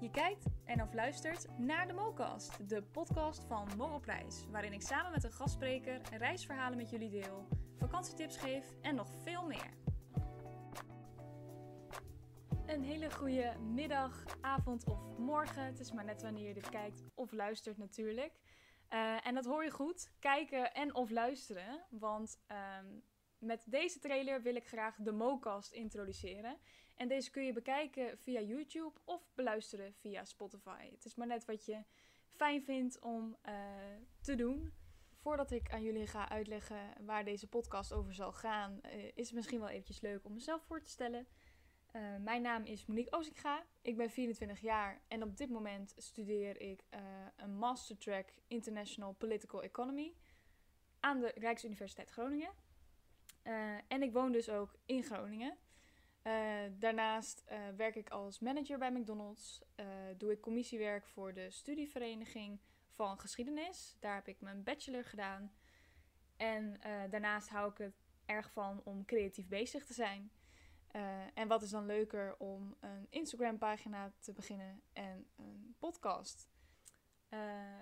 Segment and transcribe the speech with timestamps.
[0.00, 4.72] Je kijkt en of luistert naar de MoCast, de podcast van Mo op Reis, waarin
[4.72, 9.70] ik samen met een gastspreker reisverhalen met jullie deel, vakantietips geef en nog veel meer.
[12.66, 15.64] Een hele goede middag, avond of morgen.
[15.64, 18.32] Het is maar net wanneer je kijkt of luistert natuurlijk.
[18.90, 22.86] Uh, en dat hoor je goed, kijken en of luisteren, want ehm,
[23.38, 26.58] met deze trailer wil ik graag de MoCast introduceren.
[26.96, 30.90] En deze kun je bekijken via YouTube of beluisteren via Spotify.
[30.90, 31.84] Het is maar net wat je
[32.30, 33.54] fijn vindt om uh,
[34.20, 34.72] te doen.
[35.14, 39.34] Voordat ik aan jullie ga uitleggen waar deze podcast over zal gaan, uh, is het
[39.34, 41.26] misschien wel eventjes leuk om mezelf voor te stellen.
[41.92, 43.64] Uh, mijn naam is Monique Ozinga.
[43.82, 46.84] Ik ben 24 jaar en op dit moment studeer ik
[47.36, 50.14] een mastertrack International Political Economy
[51.00, 52.50] aan de Rijksuniversiteit Groningen.
[53.88, 55.56] En ik woon dus ook in Groningen.
[56.26, 56.32] Uh,
[56.78, 59.62] daarnaast uh, werk ik als manager bij McDonald's.
[60.16, 63.96] doe ik commissiewerk voor de studievereniging van geschiedenis.
[64.00, 65.52] Daar heb ik mijn bachelor gedaan.
[66.36, 70.30] En daarnaast hou ik het erg van om creatief bezig te zijn.
[71.34, 76.48] en wat is dan leuker om een Instagram pagina te beginnen en een podcast.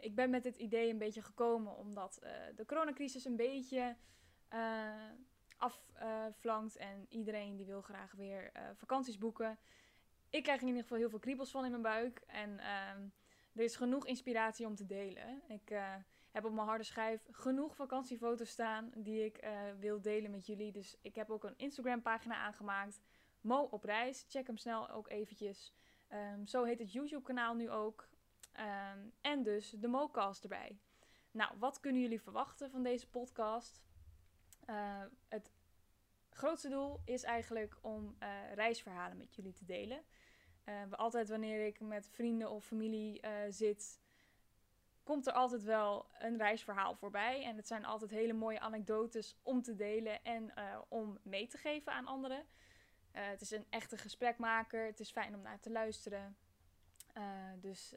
[0.00, 2.18] ik ben met dit idee een beetje gekomen omdat
[2.56, 3.96] de coronacrisis een beetje
[5.56, 9.58] afvlankt en iedereen die wil graag weer uh, vakanties boeken.
[10.30, 12.90] Ik krijg in ieder geval heel veel kriebels van in mijn buik en uh,
[13.52, 15.42] er is genoeg inspiratie om te delen.
[15.48, 15.94] Ik uh,
[16.30, 20.72] heb op mijn harde schijf genoeg vakantiefoto's staan die ik wil delen met jullie.
[20.72, 23.00] Dus ik heb ook een Instagram pagina aangemaakt,
[23.46, 24.24] Mo op reis.
[24.28, 25.74] Check hem snel ook eventjes.
[26.12, 28.08] Um, zo heet het YouTube kanaal nu ook.
[28.58, 30.78] Um, en dus de MoCast erbij.
[31.30, 33.82] Nou, wat kunnen jullie verwachten van deze podcast?
[34.70, 35.52] Uh, het
[36.30, 40.04] grootste doel is eigenlijk om uh, reisverhalen met jullie te delen.
[40.64, 44.00] Uh, altijd wanneer ik met vrienden of familie zit,
[45.02, 47.44] komt er altijd wel een reisverhaal voorbij.
[47.44, 50.52] En het zijn altijd hele mooie anekdotes om te delen en
[50.88, 52.46] om mee te geven aan anderen.
[53.10, 54.86] het is een echte gesprekmaker.
[54.86, 56.36] Het is fijn om naar te luisteren.
[57.60, 57.94] dus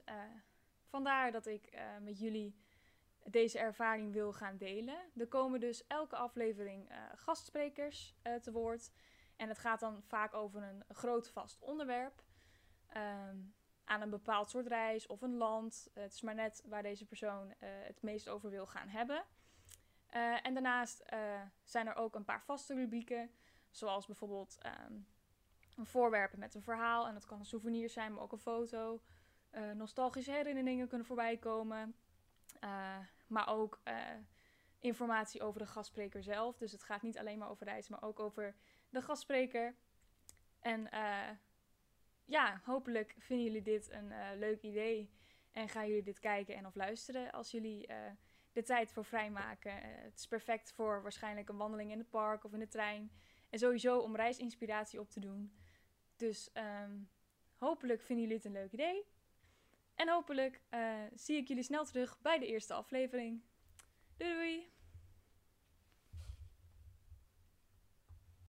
[0.86, 2.56] vandaar dat ik met jullie
[3.24, 4.98] deze ervaring wil gaan delen.
[5.18, 8.92] Er komen dus elke aflevering uh, gastsprekers uh, te woord.
[9.36, 12.24] En het gaat dan vaak over een groot vast onderwerp.
[12.98, 13.54] Um,
[13.84, 15.88] aan een bepaald soort reis of een land.
[15.94, 19.24] Uh, het is maar net waar deze persoon het meest over wil gaan hebben.
[20.44, 21.04] en daarnaast
[21.64, 23.32] zijn er ook een paar vaste rubrieken.
[23.70, 24.58] Zoals bijvoorbeeld
[24.90, 25.08] um,
[25.76, 27.08] een voorwerp met een verhaal.
[27.08, 29.02] En dat kan een souvenir zijn, maar ook een foto.
[29.74, 31.96] nostalgische herinneringen kunnen voorbij komen.
[32.64, 32.98] Uh,
[33.28, 33.96] maar ook uh,
[34.80, 36.58] informatie over de gastspreker zelf.
[36.58, 38.56] Dus het gaat niet alleen maar over reizen, maar ook over
[38.90, 39.76] de gastspreker.
[40.60, 41.30] En uh,
[42.26, 45.10] ja, hopelijk vinden jullie dit een leuk idee.
[45.52, 47.88] En gaan jullie dit kijken en of luisteren als jullie
[48.52, 49.74] de tijd voor vrijmaken.
[49.82, 53.12] het is perfect voor waarschijnlijk een wandeling in het park of in de trein.
[53.50, 55.54] En sowieso om reisinspiratie op te doen.
[56.16, 57.10] Dus um,
[57.56, 59.06] hopelijk vinden jullie het een leuk idee.
[60.00, 63.42] En hopelijk uh, zie ik jullie snel terug bij de eerste aflevering.
[64.18, 64.79] Doei doei!